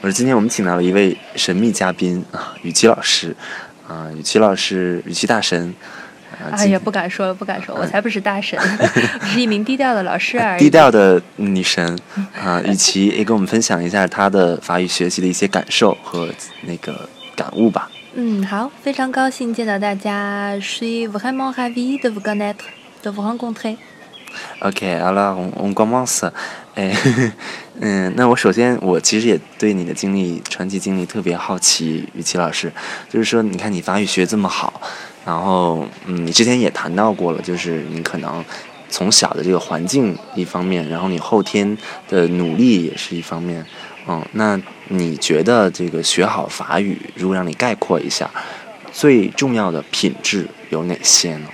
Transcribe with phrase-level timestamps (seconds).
[0.00, 3.34] 我说今天我们请到了一位神秘嘉宾啊，雨琦老师
[3.88, 5.74] 啊，雨琦老师，雨琦大神。
[6.52, 8.56] 哎呀，不敢说了，不敢说，我才不是大神，
[9.20, 10.60] 我是一名低调的老师而已。
[10.60, 11.98] 低调的女神
[12.32, 16.28] 啊，雨琦也跟我们分享一下她的法语学习的一些感受和
[16.62, 17.90] 那个感悟吧。
[18.14, 22.66] 嗯，好，非常高兴见到大家，Je suis vraiment ravie de vous connaître,
[23.02, 23.76] de vous rencontrer.
[24.60, 26.30] OK，alors on commence.
[26.74, 26.94] 哎，
[27.80, 32.72] 嗯，那我首先，我其实也对你的经历、传奇经历特别好奇，雨琦老师，
[33.08, 34.80] 就是说，你看你法语学这么好，
[35.24, 38.44] 然后，嗯，你之前也谈到过了，就是你可能
[38.88, 41.76] 从小的这个环境一方面，然后你后天
[42.08, 43.64] 的努力也是一方面，
[44.06, 48.30] 嗯，那你觉得这个学好法语，如果让你概括一下，
[48.92, 51.48] 最重要的品质有哪些呢？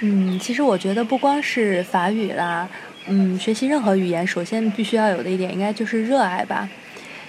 [0.00, 2.68] 嗯，其实我觉得不光是法语啦。
[3.06, 6.68] 嗯，学习任何语言，首先必须要有的一点，应该就是热爱吧。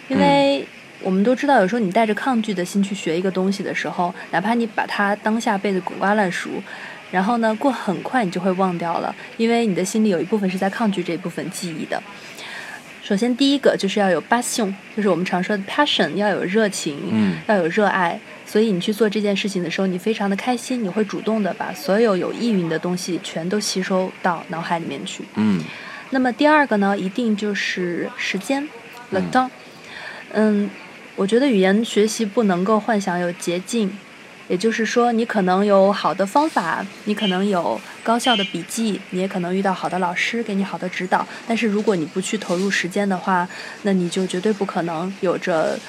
[0.07, 0.66] 因为
[1.02, 6.49] 我们都知道，有时候你带着抗拒的心去学一个东西的时候，哪怕你把它当下背的滚瓜烂熟，
[7.11, 12.02] 然后呢，过很快你就会忘掉了，因为你的心里有一部分是在抗拒这部分记忆的。
[13.03, 16.97] 首先，第一个就是要有 passion，就是我们常说的 passion，要有热情，
[17.47, 18.19] 要有热爱。
[18.52, 25.23] 所以你去做这件事情的时候，你非常的开心，你会主动的把所有有意蕴的东西全都吸收到脑海里面去。
[25.35, 25.63] 嗯。
[26.09, 28.67] 那么第二个呢，一定就是时间
[29.09, 29.49] ，the time。
[30.33, 30.69] 嗯，
[31.16, 33.97] 我觉得语言学习不能够幻想有捷径，
[34.49, 41.25] 也就是说，你可能有好的方法，你可能有高效的笔记，你也可能遇到好的老师给你好的指导。
[41.47, 43.47] 但是如果你不去投入时间的话，
[43.83, 45.80] 那你就绝对不可能有着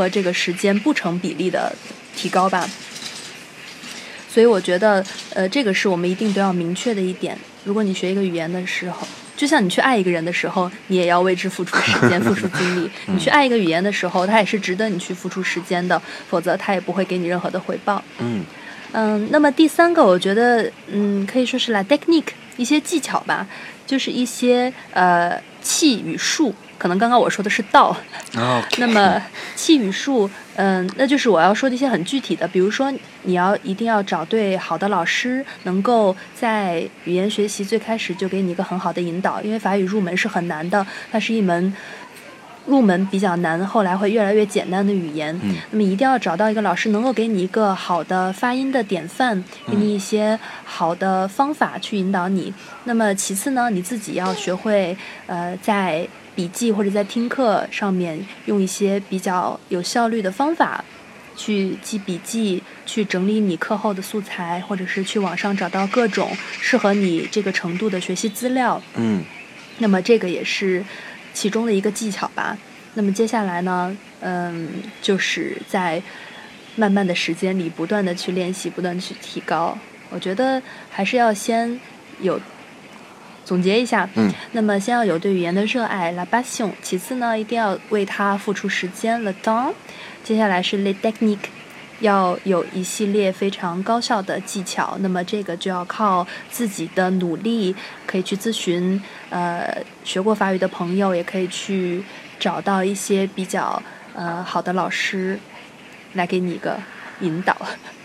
[0.00, 1.70] 和这个时间不成比例的。
[2.16, 2.68] 提高吧，
[4.28, 7.38] 所以我觉得，呃，这个是我们一定都要明确的一点。
[7.64, 9.06] 如果你学一个语言的时候，
[9.36, 12.90] 就像你去爱一个人的时候，你也要为之付出时间、付出精力。
[13.06, 18.02] 你去爱一个语言的时候，它也是值得你去付出时间的，否则它也不会给你任何的回报。
[18.18, 18.44] 嗯
[18.92, 23.46] 嗯，那么第三个，我觉得，嗯，可以说是 la technique，一些技巧吧，
[23.86, 26.54] 就是一些呃气与术。
[26.80, 27.94] 可能刚刚我说的是道，
[28.78, 29.22] 那么
[29.54, 32.90] 气语术，嗯，那就是我要说的一些很具体的，比如说
[33.24, 41.76] 你要一定要找对好的老师，能够在语言学习最开始就给你一个很好的引导，因为法语入门是很难的，它是一门
[42.64, 45.38] 入门比较难，后来会越来越简单的语言。
[45.72, 52.54] 那么一定要找到一个老师，能够给你一个好的发音的典范，给你一些好的方法去引导你。
[52.84, 54.96] 那么其次呢，你自己要学会，
[55.26, 60.84] 呃，在笔记或者在听课上面用一些比较有效率的方法
[61.36, 66.30] 去记笔记，去整理你课后的素材，或者是去网上找到各种
[66.60, 68.80] 适合你这个程度的学习资料。
[68.94, 69.22] 嗯，
[69.78, 70.84] 那么这个也是
[71.34, 72.56] 其中的一个技巧吧。
[72.94, 74.68] 那么接下来呢，嗯，
[75.02, 76.02] 就是在
[76.76, 79.76] 慢慢的时间里不断的去练习，不断的去提高。
[80.10, 81.78] 我觉得还是要先
[82.20, 82.40] 有。
[83.50, 86.70] 总结一下，嗯，那么先要有对语言的热爱，la passion。
[86.80, 89.72] 其次呢，一定要为它付出时间，le temps。
[90.22, 91.50] 接下来是 le technique，
[91.98, 94.96] 要有一系列非常高效的技巧。
[95.00, 97.74] 那么这个就要靠自己的努力，
[98.06, 99.68] 可以去咨询呃
[100.04, 102.04] 学过法语的朋友，也可以去
[102.38, 103.82] 找到一些比较
[104.14, 105.36] 呃好的老师
[106.12, 106.78] 来给你一个
[107.20, 107.56] 引导。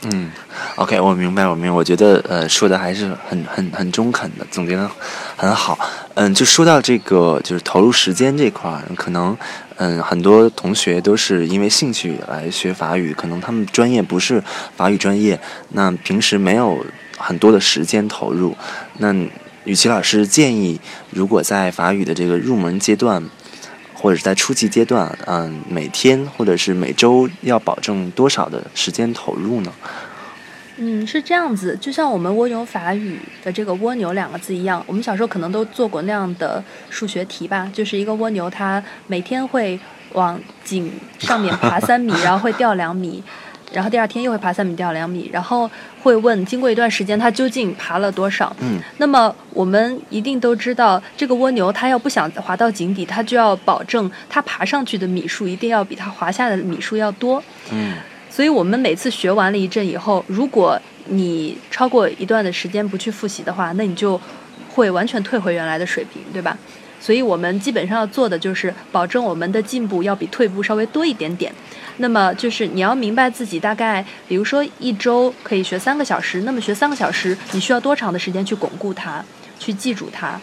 [0.03, 0.30] 嗯
[0.76, 1.72] ，OK，我明白，我明白。
[1.72, 4.90] 我觉得，呃，说的还是很、很、很中肯的，总结的
[5.36, 5.80] 很好。
[6.14, 9.36] 嗯，就说到这个，就是投入时间这块儿，可能，
[9.78, 14.44] 嗯，很多同学都是因为兴趣来学法语，可能他们专业不是
[14.78, 15.40] 法语专业，
[15.70, 16.86] 那平时没有
[17.18, 18.56] 很多的时间投入。
[19.00, 19.12] 那
[19.64, 23.24] 雨琦老师建议，如果在法语的这个入门阶段。
[24.05, 29.73] 或者是在初级阶段，嗯，每天或者是每周要保证多少的时间投入呢？
[30.77, 39.79] 嗯，是这样子，就像我们蜗牛法语的这个“蜗牛”两个字一样，我们小时候可能都做过那样的数学题吧，就是一个蜗牛，它每天会
[40.13, 43.23] 往井上面爬三米， 然后会掉两米。
[43.75, 45.69] 然后第二天又会爬三米掉两米，然后
[46.01, 48.55] 会问经过一段时间它究竟爬了多少。
[48.61, 57.43] 嗯，那么我们一定都知道，这个蜗牛它要不想滑到井底，它就要保证它爬上去的米数一定要比它滑下的米数要多。
[57.72, 57.97] 嗯，
[58.29, 64.19] 所以我们每次学完了一阵以后，如果你超过一段的时间不去复习的话，那你就
[64.69, 66.57] 会完全退回原来的水平，对吧？
[66.97, 71.53] 所以我们基本上要做的就是保证我们的进步要比退步稍微多一点点。
[71.97, 79.24] 那么就是你要明白自己大概，比如说一周可以学三个小时，那么学三个小时，你需要多长的时间去巩固它，
[79.59, 80.40] 去记住它？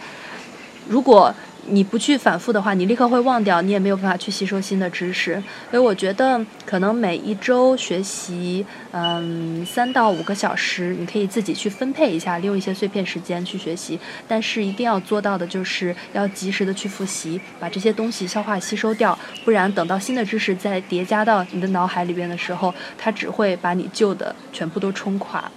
[0.87, 1.33] 如果
[1.67, 5.41] 你不去反复的话，你立刻会忘掉，你也没有办法去吸收新的知识。
[5.71, 13.99] 所以我觉得，可能每一周学习，嗯，三到五个小时，你可以自己去分配一下，利用一些碎片时间去学习。
[14.27, 25.49] 但是一定要做到的就是要及时的去复习，把这些东西消化吸收掉，不然等到新的知识再叠加到你的脑海里边的时候，它只会把你旧的全部都冲垮。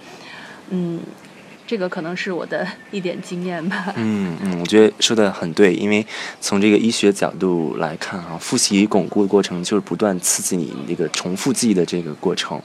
[0.70, 1.00] 嗯。
[1.66, 3.92] 这个可能是我的 一点经验吧。
[3.96, 6.06] 嗯嗯，我觉得说的很对，因为
[6.40, 12.60] 从这个医学角度来看啊，复习巩固的过程就是不断刺激你那个重复记忆的这个过程。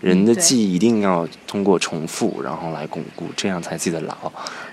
[0.00, 4.14] 人的记忆一定要通过重复，然后来巩固，这样才记得牢。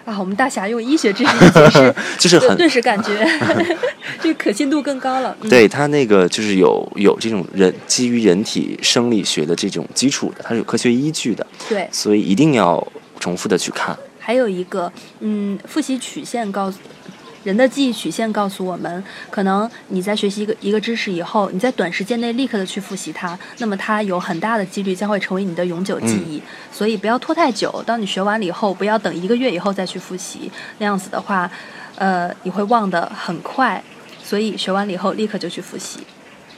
[0.06, 3.26] 啊，我们大侠用医学知识解释， 就是很顿时感觉
[4.22, 5.36] 这可信度更高了。
[5.50, 11.46] 对他那个就是有有这种人基于人体生理学的这种基础的，它是有科学依据的。
[11.70, 12.86] 对，所以一定要。
[13.24, 14.92] 重复的去看，还有一个，
[15.22, 16.78] 嗯，复习曲线告诉
[17.46, 26.44] 人的记忆曲线告诉我们，可能你在学习一个一个知识以后，你在短时间内立刻的去复习它，那么它有很大的几率将会成为你的永久记忆。
[26.70, 31.50] 所以不要拖太久，当你学完了以后，不要等一个月以后再去复习，那样子的话，
[31.96, 33.82] 呃，你会忘得很快。
[34.22, 36.02] 所以学完了以后立刻就去复习。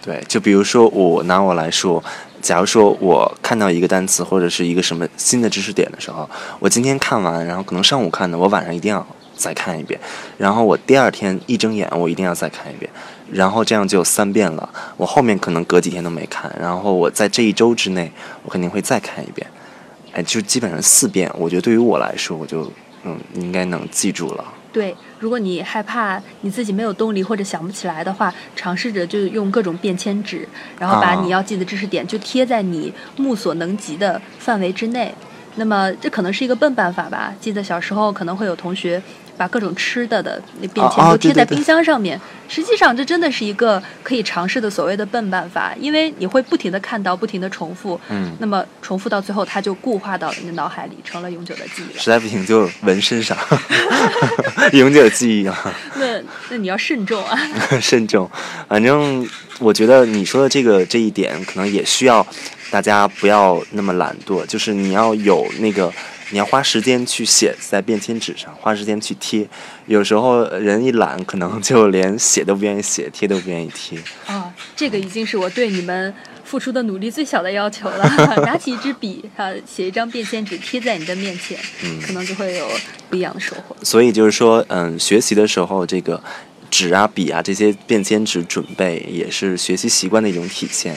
[0.05, 2.03] 对，就比如说我拿我来说。
[2.41, 6.29] 假如说我看到一个单词或者是一个什么新的知识点的时候，
[6.59, 9.03] 我今天看完，然后可能上午看的，我晚上一定要
[9.35, 9.99] 再看一遍，
[10.37, 12.87] 然后我第二天一睁眼，我一定要再看一遍，
[13.31, 14.69] 然后这样就三遍了。
[14.95, 18.11] 我后面可能隔几天都没看，然后我在这一周之内，
[18.43, 19.47] 我肯定会再看一遍，
[20.13, 21.27] 哎，就基本上四遍。
[21.39, 22.71] 我觉得对于我来说，我就
[23.05, 24.45] 嗯应该能记住了。
[24.75, 30.45] 对，如果你害怕你自己没有动力或者想不起来的话，尝试着就用各种便签纸，
[30.77, 35.15] 然后把你要记的知识点就贴在你目所能及的范围之内。
[35.55, 37.33] 那么这可能是一个笨办法吧？
[37.39, 39.01] 记得小时候可能会有同学。
[39.37, 51.97] 把各种吃的的那便签都贴在冰箱上面，实际上这真的是一个可以尝试的所谓的笨办法，因为你会不停的看到，不停的重复，嗯，那么重复到最后，它就固化到你的脑海里，成了永久的记忆。
[51.97, 53.37] 实在不行就纹身上，
[54.73, 55.75] 永久记忆啊。
[55.99, 57.37] 那那你要慎重啊。
[57.81, 58.29] 慎重，
[58.67, 59.27] 反正
[59.59, 62.25] 我觉得你说的这个这一点，可能也需要
[62.69, 65.91] 大家不要那么懒惰，就是你要有那个。
[66.31, 69.47] 你要花时间去写在便签纸上，花时间去贴。
[69.85, 73.99] 有时候人一懒，可能就连写都不愿意写，贴都不愿意贴。
[74.25, 76.13] 啊，这个已经是我对你们
[76.43, 78.03] 付出的努力最小的要求了。
[78.43, 82.67] 拿起一支笔，啊，写一张便签纸贴在你的面前，嗯，可能就会有
[83.09, 83.75] 不一样的收获。
[83.83, 86.21] 所以就是说，嗯，学习的时候，这个
[86.75, 90.93] 纸啊、笔啊这些便签纸准备，也是学习习惯的一种体现。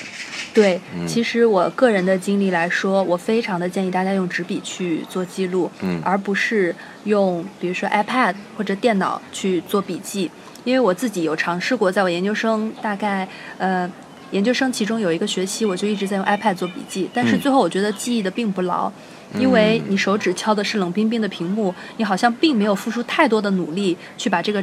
[0.52, 10.28] 对，其实我个人的经历来说，我非常的建议大家用纸笔去做记录，嗯，而不是用比如说 iPad 或者电脑去做笔记。
[10.64, 13.28] 因为我自己有尝试过，在我研究生大概
[13.58, 13.88] 呃
[14.32, 18.90] 研究生其中有一个学期，我就一直在用 iPad 做笔记，但是最后我觉得记忆的并不牢，
[19.38, 24.62] 因为你手指敲的是冷冰冰的屏幕，你好像并没有付出太多的努力去把这个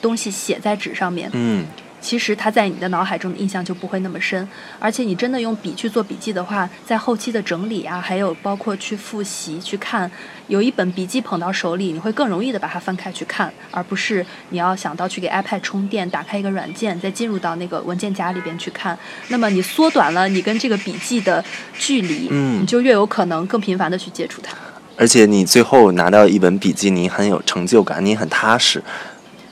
[0.00, 1.64] 东西写在纸上面，嗯。
[1.98, 4.46] 其实它在你的脑海中的印象就不会那么深，
[4.78, 10.08] 而且你真的用笔去做笔记的话，在后期的整理啊，还有包括去复习、去看，
[10.46, 18.96] 有一本笔记捧到手里，你会更容易的把它翻开去看，而不是你要想到去给 iPad 充电、打开一个软件，再进入到那个文件夹里边去看。
[19.28, 21.44] 那么你缩短了你跟这个笔记的
[21.76, 24.56] 距离，嗯，你就越有可能更频繁的去接触它。
[24.96, 28.80] 而且你最后拿到一本笔记，你很有成就感，你很踏实。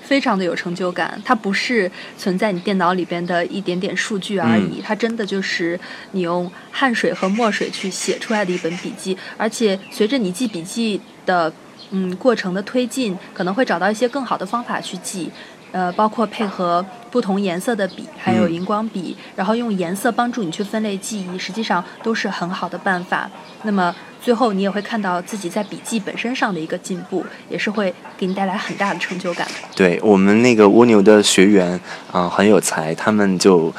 [0.05, 5.81] 非常的有成就感，它不是存在你电脑里边的一点点数据而已，它真的就是
[6.13, 11.53] 你用汗水和墨水去写出来的一本笔记，而且随着你记笔记的
[11.91, 15.31] 嗯过程的推进，可能会找到一些更好的方法去记，
[15.75, 23.29] 呃，包括配合不同颜色的笔，还有荧光笔，然后用颜色帮助你去分类记忆，实际上都是很好的办法。
[23.65, 23.93] 那么。
[24.25, 29.47] 最后，你也会看到自己在笔记本身上的一个进步，也是会给你带来很大的成就感。
[29.77, 31.79] 对我们那个蜗牛的学员
[32.11, 33.71] 啊，很有才，他们就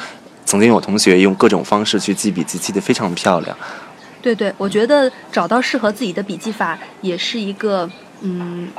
[0.46, 3.58] 曾经有同学用各种方式去记笔记，记得非常漂亮。
[4.22, 7.90] 对对，我觉得找到适合自己的笔记法，也是一个
[8.22, 8.70] 嗯，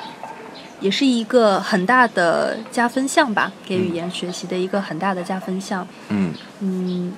[0.81, 5.87] 也是一个很大的加分项吧，给语言学习的一个很大的加分项。
[6.09, 7.13] 嗯嗯，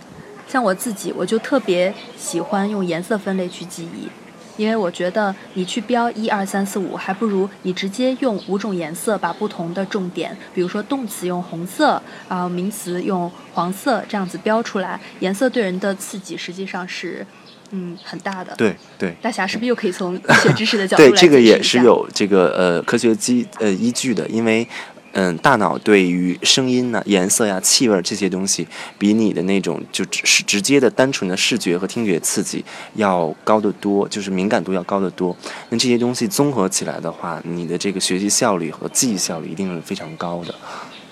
[0.46, 4.08] 像我自己，我就特别喜欢用颜色分类去记忆。
[4.56, 15.00] 因为我觉得你去标一二三四五，还不如你直接用五种颜色把不同的重点，比如说动词用红色啊，名词用黄色，这样子标出来。
[15.20, 17.24] 颜色对人的刺激实际上是，
[17.70, 18.54] 嗯，很大的。
[18.56, 19.14] 对对。
[19.22, 24.66] 大侠是不是又可以从医学知识的角度对，这个也是有这个呃科学基呃依据的，因为。
[25.12, 32.62] 嗯，大脑对于声音呢、颜色呀、气味这些东西，比你的那种就只是直接的、单纯的视觉和听觉刺激
[32.94, 35.34] 要高得多，就是敏感度要高得多。
[35.70, 40.54] 那这些东西综合起来的话，你的这个学习效率和记忆效率一定是非常高的。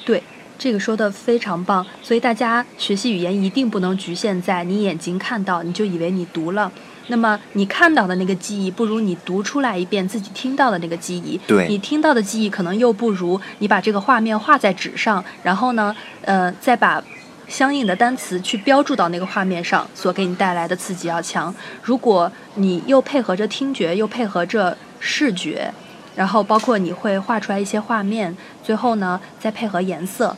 [0.05, 0.23] 对。
[0.59, 6.73] 这个说的非常棒，所以大家学习语言一定不能局限在你眼睛看到你就以为你读了，
[7.09, 17.03] 那么你看到的那个记忆不如你读出来一遍自己听到的那个记忆，对你听到的记忆可能又不如你把这个画面画在纸上，然后呢，呃，再把
[17.47, 21.55] 相应的单词去标注到那个画面上所给你带来的刺激要强。
[21.83, 25.73] 如果你又配合着听觉，又配合着视觉。
[26.17, 30.35] 然后包括你会画出来一些画面，最后呢再配合颜色，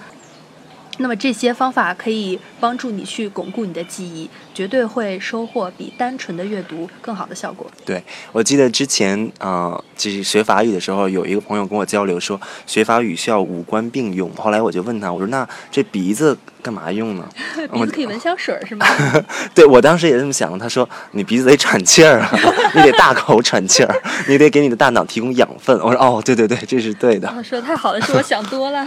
[0.98, 7.66] 那么这些方法可以帮助你去巩固你的记忆，绝对会收获比单纯的阅读更好的效果。
[7.84, 8.02] 对，
[8.32, 14.30] 我记得之前啊，就是学法语的时候，有一个朋友跟我交流说，学法语需要五官并用。
[14.34, 17.28] 后来我就问他，我说那这鼻子干嘛用呢？
[17.72, 18.86] 鼻子可以闻香水是吗？
[19.54, 20.58] 对，我当时也这么想。
[20.58, 22.30] 他说你鼻子得喘气儿啊，
[22.74, 25.78] 你得大口喘气儿，你得给你的大脑提供养分。
[25.78, 27.28] 我说哦，对对对，这是对的。
[27.44, 28.84] 说的太好了，是我想多了。